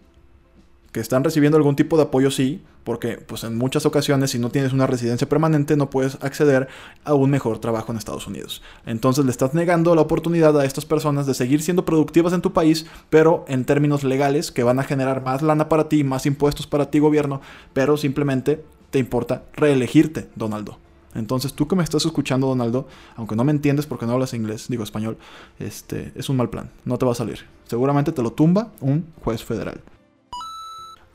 que 0.99 1.03
están 1.03 1.23
recibiendo 1.23 1.57
algún 1.57 1.77
tipo 1.77 1.97
de 1.97 2.03
apoyo, 2.03 2.29
sí, 2.29 2.61
porque 2.83 3.19
pues 3.19 3.45
en 3.45 3.57
muchas 3.57 3.87
ocasiones 3.87 4.33
si 4.33 4.41
no 4.41 4.51
tienes 4.51 4.73
una 4.73 4.89
residencia 4.89 5.29
permanente 5.29 5.77
no 5.77 5.91
puedes 5.91 6.19
acceder 6.25 6.67
a 7.05 7.15
un 7.15 7.31
mejor 7.31 7.61
trabajo 7.61 7.93
en 7.93 7.99
Estados 7.99 8.27
Unidos. 8.27 8.63
Entonces 8.85 9.25
le 9.25 9.31
estás 9.31 9.55
negando 9.55 9.95
la 9.95 10.01
oportunidad 10.01 10.59
a 10.59 10.65
estas 10.65 10.87
personas 10.87 11.25
de 11.25 11.35
seguir 11.35 11.63
siendo 11.63 11.85
productivas 11.85 12.33
en 12.33 12.43
tu 12.43 12.53
país, 12.53 12.87
pero 13.11 13.45
en 13.47 13.65
términos 13.65 14.03
legales 14.03 14.51
que 14.51 14.65
van 14.65 14.81
a 14.81 14.83
generar 14.83 15.23
más 15.23 15.41
lana 15.41 15.69
para 15.69 15.89
ti, 15.89 16.03
más 16.03 16.27
impuestos 16.27 16.67
para 16.67 16.91
ti 16.91 16.99
gobierno, 16.99 17.43
pero 17.75 17.97
simplemente 17.97 18.65
te 18.91 18.99
importa 18.99 19.45
reelegirte, 19.55 20.29
Donaldo. 20.35 20.79
Entonces, 21.15 21.53
tú 21.53 21.69
que 21.69 21.77
me 21.77 21.85
estás 21.85 22.07
escuchando, 22.07 22.49
Donaldo, 22.49 22.89
aunque 23.15 23.37
no 23.37 23.45
me 23.45 23.53
entiendes 23.53 23.87
porque 23.87 24.05
no 24.05 24.15
hablas 24.15 24.35
inglés, 24.35 24.67
digo 24.69 24.83
español, 24.83 25.17
este 25.61 26.11
es 26.17 26.29
un 26.29 26.39
mal 26.39 26.51
plan, 26.51 26.71
no 26.85 26.99
te 26.99 27.07
va 27.07 27.13
a 27.13 27.15
salir. 27.15 27.47
Seguramente 27.69 28.11
te 28.11 28.21
lo 28.21 28.33
tumba 28.33 28.73
un 28.81 29.07
juez 29.23 29.45
federal. 29.45 29.81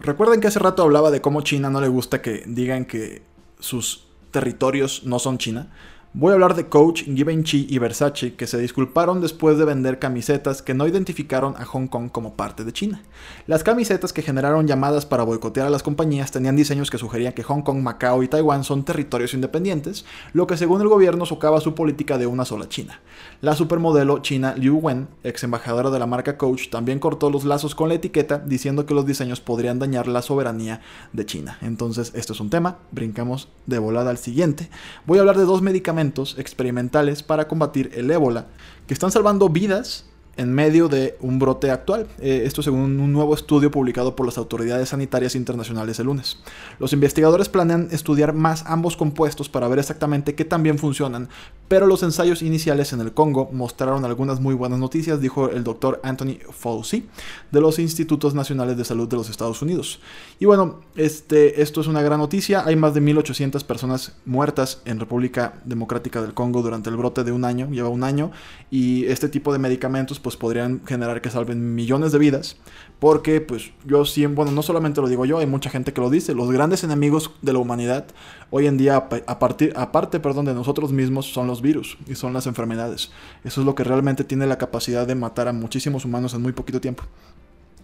Recuerden 0.03 0.41
que 0.41 0.47
hace 0.47 0.59
rato 0.59 0.83
hablaba 0.83 1.11
de 1.11 1.21
cómo 1.21 1.41
China 1.41 1.69
no 1.69 1.79
le 1.79 1.87
gusta 1.87 2.21
que 2.21 2.43
digan 2.45 2.83
que 2.83 3.23
sus 3.59 4.05
territorios 4.31 5.03
no 5.05 5.17
son 5.17 5.37
China. 5.37 5.71
Voy 6.15 6.29
a 6.29 6.33
hablar 6.35 6.53
de 6.53 6.67
Coach, 6.67 7.05
Givenchy 7.05 7.65
y 7.67 7.79
Versace 7.79 8.35
que 8.35 8.45
se 8.45 8.59
disculparon 8.59 9.19
después 9.19 9.57
de 9.57 9.65
vender 9.65 9.97
camisetas 9.97 10.61
que 10.61 10.75
no 10.75 10.85
identificaron 10.85 11.55
a 11.57 11.65
Hong 11.65 11.87
Kong 11.87 12.11
como 12.11 12.35
parte 12.35 12.63
de 12.63 12.71
China. 12.71 13.01
Las 13.47 13.63
camisetas 13.63 14.13
que 14.13 14.21
generaron 14.21 14.67
llamadas 14.67 15.07
para 15.07 15.23
boicotear 15.23 15.65
a 15.65 15.71
las 15.71 15.81
compañías 15.81 16.29
tenían 16.29 16.55
diseños 16.55 16.91
que 16.91 16.99
sugerían 16.99 17.33
que 17.33 17.41
Hong 17.41 17.63
Kong, 17.63 17.79
Macao 17.79 18.21
y 18.21 18.27
Taiwán 18.27 18.63
son 18.63 18.85
territorios 18.85 19.33
independientes, 19.33 20.05
lo 20.33 20.45
que 20.45 20.55
según 20.55 20.81
el 20.81 20.87
gobierno 20.87 21.25
socava 21.25 21.59
su 21.61 21.73
política 21.73 22.19
de 22.19 22.27
una 22.27 22.45
sola 22.45 22.69
China. 22.69 23.01
La 23.41 23.55
supermodelo 23.55 24.19
china 24.19 24.53
Liu 24.55 24.77
Wen, 24.77 25.07
ex 25.23 25.43
embajadora 25.43 25.89
de 25.89 25.97
la 25.97 26.05
marca 26.05 26.37
Coach, 26.37 26.69
también 26.69 26.99
cortó 26.99 27.31
los 27.31 27.43
lazos 27.43 27.73
con 27.73 27.89
la 27.89 27.95
etiqueta 27.95 28.37
diciendo 28.37 28.85
que 28.85 28.93
los 28.93 29.07
diseños 29.07 29.41
podrían 29.41 29.79
dañar 29.79 30.07
la 30.07 30.21
soberanía 30.21 30.79
de 31.11 31.25
China. 31.25 31.57
Entonces, 31.63 32.11
esto 32.13 32.33
es 32.33 32.39
un 32.39 32.51
tema, 32.51 32.77
brincamos 32.91 33.49
de 33.65 33.79
volada 33.79 34.11
al 34.11 34.19
siguiente. 34.19 34.69
Voy 35.07 35.17
a 35.17 35.21
hablar 35.21 35.39
de 35.39 35.45
dos 35.45 35.63
medicamentos 35.63 36.02
experimentales 36.37 37.23
para 37.23 37.47
combatir 37.47 37.91
el 37.93 38.11
ébola, 38.11 38.47
que 38.87 38.93
están 38.93 39.11
salvando 39.11 39.49
vidas 39.49 40.05
en 40.35 40.51
medio 40.51 40.89
de 40.89 41.15
un 41.19 41.39
brote 41.39 41.69
actual. 41.69 42.07
Eh, 42.19 42.43
esto 42.45 42.63
según 42.63 42.99
un 42.99 43.13
nuevo 43.13 43.35
estudio 43.35 43.69
publicado 43.71 44.15
por 44.15 44.25
las 44.25 44.37
autoridades 44.37 44.89
sanitarias 44.89 45.35
internacionales 45.35 45.99
el 45.99 46.07
lunes. 46.07 46.37
Los 46.79 46.93
investigadores 46.93 47.49
planean 47.49 47.87
estudiar 47.91 48.33
más 48.33 48.63
ambos 48.65 48.97
compuestos 48.97 49.49
para 49.49 49.67
ver 49.67 49.79
exactamente 49.79 50.35
qué 50.35 50.45
tan 50.45 50.63
bien 50.63 50.79
funcionan, 50.79 51.29
pero 51.67 51.85
los 51.85 52.03
ensayos 52.03 52.41
iniciales 52.41 52.93
en 52.93 53.01
el 53.01 53.13
Congo 53.13 53.49
mostraron 53.51 54.05
algunas 54.05 54.39
muy 54.39 54.55
buenas 54.55 54.79
noticias, 54.79 55.21
dijo 55.21 55.49
el 55.49 55.63
doctor 55.63 55.99
Anthony 56.03 56.37
Fauci 56.51 57.07
de 57.51 57.61
los 57.61 57.79
Institutos 57.79 58.33
Nacionales 58.33 58.77
de 58.77 58.85
Salud 58.85 59.07
de 59.07 59.17
los 59.17 59.29
Estados 59.29 59.61
Unidos. 59.61 59.99
Y 60.39 60.45
bueno, 60.45 60.81
este, 60.95 61.61
esto 61.61 61.81
es 61.81 61.87
una 61.87 62.01
gran 62.01 62.19
noticia. 62.19 62.63
Hay 62.65 62.75
más 62.75 62.93
de 62.93 63.01
1.800 63.01 63.63
personas 63.63 64.13
muertas 64.25 64.81
en 64.85 64.99
República 64.99 65.61
Democrática 65.65 66.21
del 66.21 66.33
Congo 66.33 66.61
durante 66.61 66.89
el 66.89 66.97
brote 66.97 67.23
de 67.23 67.31
un 67.31 67.45
año, 67.45 67.69
lleva 67.69 67.89
un 67.89 68.03
año, 68.03 68.31
y 68.71 69.05
este 69.05 69.29
tipo 69.29 69.53
de 69.53 69.59
medicamentos 69.59 70.19
pues 70.23 70.37
podrían 70.37 70.81
generar 70.85 71.21
que 71.21 71.29
salven 71.29 71.75
millones 71.75 72.11
de 72.11 72.17
vidas, 72.17 72.57
porque 72.99 73.41
pues 73.41 73.71
yo 73.85 74.05
siempre, 74.05 74.37
bueno, 74.37 74.51
no 74.51 74.63
solamente 74.63 75.01
lo 75.01 75.07
digo 75.07 75.25
yo, 75.25 75.37
hay 75.37 75.45
mucha 75.45 75.69
gente 75.69 75.93
que 75.93 76.01
lo 76.01 76.09
dice, 76.09 76.33
los 76.33 76.49
grandes 76.51 76.83
enemigos 76.83 77.29
de 77.43 77.53
la 77.53 77.59
humanidad 77.59 78.05
hoy 78.49 78.65
en 78.65 78.77
día, 78.77 78.95
a 79.27 79.39
partir, 79.39 79.73
aparte 79.75 80.19
perdón, 80.19 80.45
de 80.45 80.53
nosotros 80.53 80.91
mismos, 80.91 81.31
son 81.31 81.45
los 81.45 81.61
virus 81.61 81.97
y 82.07 82.15
son 82.15 82.33
las 82.33 82.47
enfermedades. 82.47 83.11
Eso 83.43 83.61
es 83.61 83.65
lo 83.65 83.75
que 83.75 83.83
realmente 83.83 84.23
tiene 84.23 84.47
la 84.47 84.57
capacidad 84.57 85.05
de 85.05 85.15
matar 85.15 85.47
a 85.47 85.53
muchísimos 85.53 86.05
humanos 86.05 86.33
en 86.33 86.41
muy 86.41 86.53
poquito 86.53 86.81
tiempo. 86.81 87.03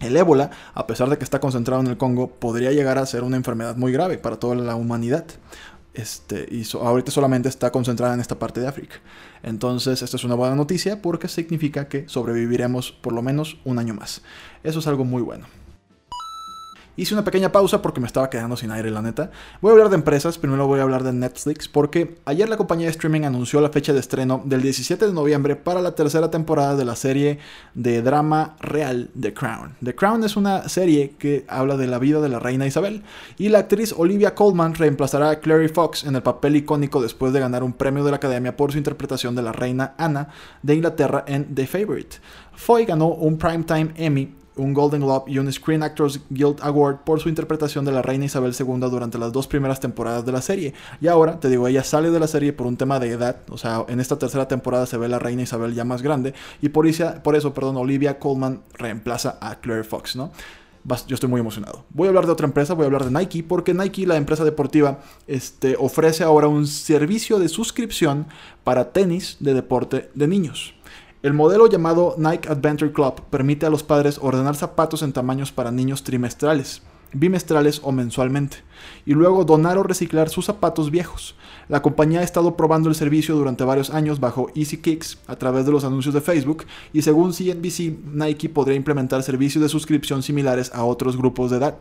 El 0.00 0.16
ébola, 0.16 0.50
a 0.72 0.86
pesar 0.86 1.10
de 1.10 1.18
que 1.18 1.24
está 1.24 1.40
concentrado 1.40 1.82
en 1.82 1.88
el 1.88 1.98
Congo, 1.98 2.28
podría 2.30 2.72
llegar 2.72 2.96
a 2.96 3.04
ser 3.04 3.22
una 3.22 3.36
enfermedad 3.36 3.76
muy 3.76 3.92
grave 3.92 4.16
para 4.16 4.38
toda 4.38 4.54
la 4.54 4.74
humanidad. 4.74 5.26
Este, 6.00 6.46
y 6.50 6.66
ahorita 6.72 7.10
solamente 7.10 7.50
está 7.50 7.70
concentrada 7.70 8.14
en 8.14 8.20
esta 8.20 8.38
parte 8.38 8.60
de 8.60 8.66
África. 8.66 8.96
Entonces, 9.42 10.00
esta 10.00 10.16
es 10.16 10.24
una 10.24 10.34
buena 10.34 10.54
noticia 10.54 11.02
porque 11.02 11.28
significa 11.28 11.88
que 11.88 12.08
sobreviviremos 12.08 12.90
por 12.90 13.12
lo 13.12 13.20
menos 13.20 13.58
un 13.64 13.78
año 13.78 13.92
más. 13.92 14.22
Eso 14.64 14.78
es 14.78 14.86
algo 14.86 15.04
muy 15.04 15.20
bueno. 15.20 15.46
Hice 17.00 17.14
una 17.14 17.24
pequeña 17.24 17.50
pausa 17.50 17.80
porque 17.80 17.98
me 17.98 18.06
estaba 18.06 18.28
quedando 18.28 18.58
sin 18.58 18.70
aire, 18.70 18.90
la 18.90 19.00
neta. 19.00 19.30
Voy 19.62 19.70
a 19.70 19.72
hablar 19.72 19.88
de 19.88 19.94
empresas, 19.94 20.36
primero 20.36 20.66
voy 20.66 20.80
a 20.80 20.82
hablar 20.82 21.02
de 21.02 21.14
Netflix, 21.14 21.66
porque 21.66 22.18
ayer 22.26 22.46
la 22.46 22.58
compañía 22.58 22.88
de 22.88 22.90
streaming 22.90 23.22
anunció 23.22 23.62
la 23.62 23.70
fecha 23.70 23.94
de 23.94 24.00
estreno 24.00 24.42
del 24.44 24.60
17 24.60 25.06
de 25.06 25.12
noviembre 25.14 25.56
para 25.56 25.80
la 25.80 25.94
tercera 25.94 26.30
temporada 26.30 26.76
de 26.76 26.84
la 26.84 26.94
serie 26.96 27.38
de 27.72 28.02
drama 28.02 28.54
real 28.60 29.08
The 29.18 29.32
Crown. 29.32 29.76
The 29.82 29.94
Crown 29.94 30.24
es 30.24 30.36
una 30.36 30.68
serie 30.68 31.14
que 31.18 31.46
habla 31.48 31.78
de 31.78 31.86
la 31.86 31.98
vida 31.98 32.20
de 32.20 32.28
la 32.28 32.38
reina 32.38 32.66
Isabel, 32.66 33.02
y 33.38 33.48
la 33.48 33.60
actriz 33.60 33.94
Olivia 33.96 34.34
Colman 34.34 34.74
reemplazará 34.74 35.30
a 35.30 35.40
Clary 35.40 35.68
Fox 35.68 36.04
en 36.04 36.16
el 36.16 36.22
papel 36.22 36.56
icónico 36.56 37.00
después 37.00 37.32
de 37.32 37.40
ganar 37.40 37.62
un 37.62 37.72
premio 37.72 38.04
de 38.04 38.10
la 38.10 38.18
Academia 38.18 38.58
por 38.58 38.72
su 38.72 38.76
interpretación 38.76 39.34
de 39.34 39.40
la 39.40 39.52
reina 39.52 39.94
Anna 39.96 40.28
de 40.62 40.74
Inglaterra 40.74 41.24
en 41.26 41.54
The 41.54 41.66
Favorite. 41.66 42.18
Foy 42.52 42.84
ganó 42.84 43.06
un 43.06 43.38
Primetime 43.38 43.92
Emmy 43.96 44.39
un 44.56 44.74
Golden 44.74 45.00
Globe 45.00 45.30
y 45.30 45.38
un 45.38 45.50
Screen 45.52 45.82
Actors 45.82 46.20
Guild 46.28 46.58
Award 46.60 47.04
por 47.04 47.20
su 47.20 47.28
interpretación 47.28 47.84
de 47.84 47.92
la 47.92 48.02
reina 48.02 48.24
Isabel 48.24 48.54
II 48.58 48.80
durante 48.90 49.18
las 49.18 49.32
dos 49.32 49.46
primeras 49.46 49.80
temporadas 49.80 50.26
de 50.26 50.32
la 50.32 50.42
serie. 50.42 50.74
Y 51.00 51.06
ahora, 51.06 51.40
te 51.40 51.48
digo, 51.48 51.68
ella 51.68 51.84
sale 51.84 52.10
de 52.10 52.20
la 52.20 52.26
serie 52.26 52.52
por 52.52 52.66
un 52.66 52.76
tema 52.76 52.98
de 52.98 53.10
edad, 53.10 53.36
o 53.48 53.56
sea, 53.56 53.84
en 53.88 54.00
esta 54.00 54.18
tercera 54.18 54.48
temporada 54.48 54.86
se 54.86 54.96
ve 54.96 55.08
la 55.08 55.18
reina 55.18 55.42
Isabel 55.42 55.74
ya 55.74 55.84
más 55.84 56.02
grande, 56.02 56.34
y 56.60 56.68
por 56.68 56.80
por 57.22 57.36
eso 57.36 57.54
perdón, 57.54 57.76
Olivia 57.76 58.18
Colman 58.18 58.62
reemplaza 58.72 59.38
a 59.40 59.60
Claire 59.60 59.84
Fox, 59.84 60.16
¿no? 60.16 60.32
yo 61.06 61.14
estoy 61.14 61.28
muy 61.28 61.40
emocionado. 61.40 61.84
Voy 61.90 62.06
a 62.06 62.08
hablar 62.08 62.26
de 62.26 62.32
otra 62.32 62.46
empresa, 62.46 62.74
voy 62.74 62.84
a 62.84 62.86
hablar 62.86 63.04
de 63.04 63.10
Nike, 63.10 63.42
porque 63.42 63.74
Nike, 63.74 64.06
la 64.06 64.16
empresa 64.16 64.44
deportiva, 64.44 65.00
este, 65.26 65.76
ofrece 65.78 66.24
ahora 66.24 66.48
un 66.48 66.66
servicio 66.66 67.38
de 67.38 67.48
suscripción 67.48 68.26
para 68.64 68.92
tenis 68.92 69.36
de 69.40 69.54
deporte 69.54 70.10
de 70.14 70.26
niños. 70.26 70.74
El 71.22 71.34
modelo 71.34 71.66
llamado 71.66 72.14
Nike 72.16 72.48
Adventure 72.48 72.92
Club 72.92 73.20
permite 73.28 73.66
a 73.66 73.70
los 73.70 73.82
padres 73.82 74.18
ordenar 74.22 74.56
zapatos 74.56 75.02
en 75.02 75.12
tamaños 75.12 75.52
para 75.52 75.70
niños 75.70 76.02
trimestrales, 76.02 76.80
bimestrales 77.12 77.82
o 77.84 77.92
mensualmente, 77.92 78.56
y 79.04 79.12
luego 79.12 79.44
donar 79.44 79.76
o 79.76 79.82
reciclar 79.82 80.30
sus 80.30 80.46
zapatos 80.46 80.90
viejos. 80.90 81.36
La 81.68 81.82
compañía 81.82 82.20
ha 82.20 82.22
estado 82.22 82.56
probando 82.56 82.88
el 82.88 82.94
servicio 82.94 83.36
durante 83.36 83.64
varios 83.64 83.90
años 83.90 84.18
bajo 84.18 84.48
Easy 84.54 84.78
Kicks 84.78 85.18
a 85.26 85.36
través 85.36 85.66
de 85.66 85.72
los 85.72 85.84
anuncios 85.84 86.14
de 86.14 86.22
Facebook 86.22 86.64
y 86.94 87.02
según 87.02 87.34
CNBC, 87.34 88.14
Nike 88.14 88.48
podría 88.48 88.76
implementar 88.76 89.22
servicios 89.22 89.60
de 89.60 89.68
suscripción 89.68 90.22
similares 90.22 90.72
a 90.74 90.84
otros 90.84 91.18
grupos 91.18 91.50
de 91.50 91.58
edad 91.58 91.78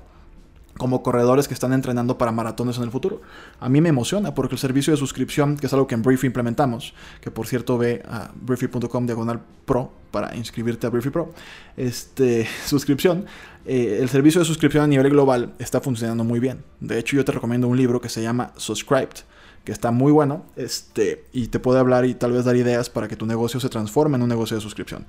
como 0.78 1.04
corredores 1.04 1.48
que 1.48 1.54
están 1.54 1.74
entrenando 1.74 2.18
para 2.18 2.32
maratones 2.32 2.78
en 2.78 2.84
el 2.84 2.92
futuro. 2.92 3.22
A 3.60 3.70
mí 3.70 3.82
me 3.82 3.90
emociona 3.90 4.34
porque 4.34 4.56
el 4.56 4.60
servicio 4.60 4.92
de 4.92 4.98
suscripción, 4.98 5.58
que 5.58 5.68
es 5.68 5.74
algo 5.74 5.88
que 5.88 5.96
en 5.96 6.02
Briefy 6.02 6.28
implementamos, 6.28 6.94
que 7.22 7.32
por 7.32 7.48
cierto 7.48 7.78
ve 7.78 8.04
a 8.08 8.32
briefy.com 8.36 9.06
diagonal 9.06 9.42
pro 9.66 9.92
para 10.12 10.36
inscribirte 10.36 10.88
a 10.88 10.90
Briefy 10.90 11.10
Pro, 11.10 11.34
este, 11.78 12.48
suscripción, 12.66 13.26
eh, 13.66 14.00
el 14.02 14.10
servicio 14.10 14.40
de 14.40 14.46
suscripción 14.46 14.84
a 14.84 14.88
nivel 14.88 15.10
global 15.10 15.54
está 15.60 15.82
funcionando 15.82 16.24
muy 16.24 16.40
bien. 16.40 16.64
De 16.80 16.98
hecho, 16.98 17.16
yo 17.16 17.26
te 17.26 17.32
recomiendo 17.32 17.68
un 17.68 17.78
libro 17.78 18.02
que 18.02 18.10
se 18.10 18.22
llama 18.22 18.54
Subscribed, 18.58 19.24
que 19.64 19.72
está 19.72 19.92
muy 19.92 20.12
bueno 20.12 20.46
este, 20.56 21.26
y 21.34 21.48
te 21.48 21.60
puede 21.60 21.80
hablar 21.80 22.06
y 22.06 22.16
tal 22.16 22.32
vez 22.32 22.46
dar 22.46 22.56
ideas 22.56 22.90
para 22.90 23.08
que 23.08 23.16
tu 23.16 23.26
negocio 23.26 23.60
se 23.60 23.70
transforme 23.70 24.16
en 24.16 24.24
un 24.24 24.30
negocio 24.30 24.56
de 24.56 24.62
suscripción. 24.62 25.06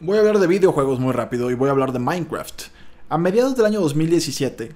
Voy 0.00 0.18
a 0.18 0.20
hablar 0.20 0.38
de 0.38 0.46
videojuegos 0.46 1.00
muy 1.00 1.12
rápido 1.12 1.50
y 1.50 1.54
voy 1.54 1.68
a 1.68 1.72
hablar 1.72 1.92
de 1.92 1.98
Minecraft. 1.98 2.64
A 3.08 3.18
mediados 3.18 3.54
del 3.54 3.66
año 3.66 3.80
2017, 3.82 4.72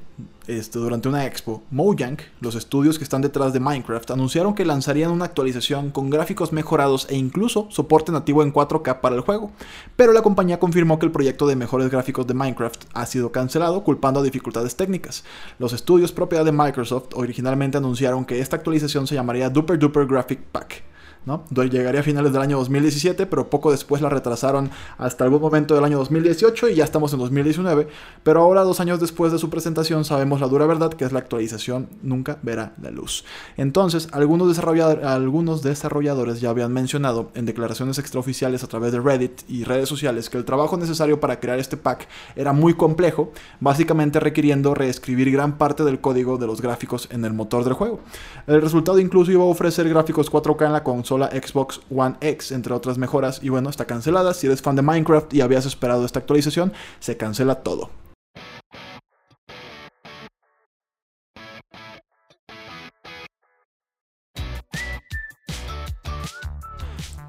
este, 0.46 0.78
durante 0.78 1.08
una 1.08 1.26
expo, 1.26 1.64
Mojang, 1.72 2.18
los 2.40 2.54
estudios 2.54 2.96
que 2.96 3.02
están 3.02 3.22
detrás 3.22 3.52
de 3.52 3.58
Minecraft, 3.58 4.08
anunciaron 4.12 4.54
que 4.54 4.64
lanzarían 4.64 5.10
una 5.10 5.24
actualización 5.24 5.90
con 5.90 6.10
gráficos 6.10 6.52
mejorados 6.52 7.08
e 7.10 7.16
incluso 7.16 7.66
soporte 7.70 8.12
nativo 8.12 8.44
en 8.44 8.52
4K 8.52 9.00
para 9.00 9.16
el 9.16 9.22
juego, 9.22 9.50
pero 9.96 10.12
la 10.12 10.22
compañía 10.22 10.60
confirmó 10.60 11.00
que 11.00 11.06
el 11.06 11.12
proyecto 11.12 11.48
de 11.48 11.56
mejores 11.56 11.90
gráficos 11.90 12.24
de 12.28 12.34
Minecraft 12.34 12.84
ha 12.94 13.04
sido 13.04 13.32
cancelado 13.32 13.82
culpando 13.82 14.20
a 14.20 14.22
dificultades 14.22 14.76
técnicas. 14.76 15.24
Los 15.58 15.72
estudios 15.72 16.12
propiedad 16.12 16.44
de 16.44 16.52
Microsoft 16.52 17.08
originalmente 17.14 17.78
anunciaron 17.78 18.24
que 18.24 18.38
esta 18.38 18.54
actualización 18.54 19.08
se 19.08 19.16
llamaría 19.16 19.50
Duper 19.50 19.76
Duper 19.76 20.06
Graphic 20.06 20.38
Pack 20.52 20.84
¿no? 21.26 21.44
Llegaría 21.50 22.00
a 22.00 22.04
finales 22.04 22.32
del 22.32 22.42
año 22.42 22.58
2017, 22.58 23.26
pero 23.26 23.50
poco 23.50 23.70
después 23.70 24.02
la 24.02 24.08
retrasaron 24.08 24.70
hasta 24.98 25.24
algún 25.24 25.40
momento 25.40 25.74
del 25.74 25.84
año 25.84 25.98
2018 25.98 26.68
y 26.70 26.76
ya 26.76 26.84
estamos 26.84 27.12
en 27.12 27.18
2019. 27.18 27.88
Pero 28.22 28.40
ahora, 28.40 28.62
dos 28.62 28.80
años 28.80 29.00
después 29.00 29.32
de 29.32 29.38
su 29.38 29.50
presentación, 29.50 30.04
sabemos 30.04 30.40
la 30.40 30.48
dura 30.48 30.66
verdad 30.66 30.92
que 30.92 31.04
es 31.04 31.12
la 31.12 31.18
actualización 31.18 31.88
nunca 32.02 32.38
verá 32.42 32.74
la 32.80 32.90
luz. 32.90 33.24
Entonces, 33.56 34.08
algunos, 34.12 34.48
desarrolladores, 34.48 35.04
algunos 35.04 35.62
desarrolladores 35.62 36.40
ya 36.40 36.50
habían 36.50 36.72
mencionado 36.72 37.30
en 37.34 37.46
declaraciones 37.46 37.98
extraoficiales 37.98 38.64
a 38.64 38.68
través 38.68 38.92
de 38.92 39.00
Reddit 39.00 39.42
y 39.48 39.64
redes 39.64 39.88
sociales 39.88 40.30
que 40.30 40.38
el 40.38 40.44
trabajo 40.44 40.76
necesario 40.76 41.20
para 41.20 41.40
crear 41.40 41.58
este 41.58 41.76
pack 41.76 42.08
era 42.36 42.52
muy 42.52 42.74
complejo, 42.74 43.32
básicamente 43.60 44.20
requiriendo 44.20 44.74
reescribir 44.74 45.30
gran 45.30 45.58
parte 45.58 45.84
del 45.84 46.00
código 46.00 46.38
de 46.38 46.46
los 46.46 46.60
gráficos 46.60 47.08
en 47.10 47.24
el 47.24 47.32
motor 47.32 47.64
del 47.64 47.74
juego. 47.74 48.00
El 48.46 48.62
resultado 48.62 48.98
incluso 48.98 49.32
iba 49.32 49.42
a 49.42 49.46
ofrecer 49.46 49.88
gráficos 49.88 50.30
4K 50.30 50.66
en 50.66 50.72
la 50.72 50.84
consola 51.10 51.30
Xbox 51.30 51.80
One 51.90 52.14
X, 52.20 52.52
entre 52.52 52.72
otras 52.72 52.96
mejoras, 52.96 53.40
y 53.42 53.48
bueno, 53.48 53.68
está 53.68 53.84
cancelada. 53.84 54.32
Si 54.32 54.46
eres 54.46 54.62
fan 54.62 54.76
de 54.76 54.82
Minecraft 54.82 55.34
y 55.34 55.40
habías 55.40 55.66
esperado 55.66 56.06
esta 56.06 56.20
actualización, 56.20 56.72
se 57.00 57.16
cancela 57.16 57.56
todo. 57.56 57.90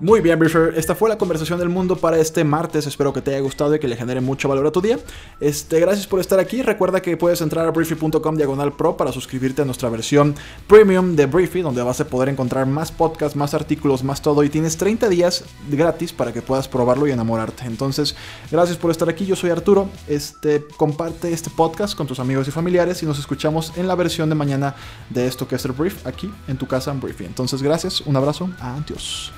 Muy 0.02 0.20
bien, 0.20 0.40
Briefer. 0.40 0.74
Esta 0.76 0.96
fue 0.96 1.10
la 1.10 1.18
conversación 1.20 1.60
del 1.60 1.70
mundo 1.70 1.96
para 1.96 2.18
este 2.18 2.44
martes. 2.44 2.88
Espero 2.88 3.14
que 3.14 3.22
te 3.22 3.30
haya 3.30 3.40
gustado 3.40 3.76
y 3.76 3.80
que 3.80 3.88
le 3.88 3.96
genere 3.96 4.20
mucho 4.20 4.50
valor 4.50 4.66
a 4.66 4.72
tu 4.72 4.82
día. 4.82 4.98
Este, 5.40 5.80
gracias 5.80 6.08
por 6.08 6.20
estar 6.20 6.40
aquí. 6.40 6.64
Recuerda 6.64 7.04
que 7.04 7.16
puedes 7.18 7.40
entrar 7.40 7.68
a 7.68 7.70
briefy.com 7.70 8.36
diagonal 8.36 8.74
pro 8.74 8.98
para 8.98 9.12
suscribirte 9.12 9.62
a 9.62 9.66
nuestra 9.66 9.90
versión 9.90 10.34
premium 10.66 11.16
de 11.16 11.28
Briefy, 11.28 11.62
donde 11.62 11.84
vas 11.84 12.02
a 12.02 12.08
poder 12.08 12.30
encontrar 12.30 12.66
más 12.66 12.92
podcasts, 12.92 13.36
más 13.36 13.54
artículos, 13.54 14.04
más 14.04 14.24
todo. 14.24 14.44
Y 14.44 14.50
tienes 14.50 14.76
30 14.76 15.08
días 15.08 15.44
gratis 15.70 16.12
para 16.14 16.34
que 16.34 16.42
puedas 16.42 16.68
probarlo 16.68 17.06
y 17.06 17.12
enamorarte. 17.12 17.66
Entonces, 17.66 18.16
gracias 18.50 18.80
por 18.80 18.90
estar 18.90 19.08
aquí. 19.08 19.28
Yo 19.28 19.36
soy 19.36 19.52
Arturo. 19.52 19.88
Este, 20.08 20.66
comparte 20.78 21.32
este 21.32 21.52
podcast 21.52 21.96
con 21.96 22.08
tus 22.08 22.20
amigos 22.20 22.48
y 22.48 22.52
familiares 22.52 23.04
y 23.04 23.06
nos 23.06 23.20
escuchamos 23.20 23.72
en 23.78 23.88
la 23.88 23.94
versión 23.94 24.30
de 24.30 24.34
mañana 24.34 24.74
de 25.12 25.28
esto 25.28 25.48
que 25.48 25.58
es 25.58 25.66
el 25.66 25.74
Brief 25.74 26.08
aquí 26.08 26.34
en 26.48 26.58
tu 26.58 26.66
casa 26.66 26.90
en 26.90 27.00
Briefy. 27.00 27.26
Entonces, 27.26 27.62
gracias. 27.62 28.02
Un 28.02 28.16
abrazo. 28.16 28.50
Adiós. 28.60 29.32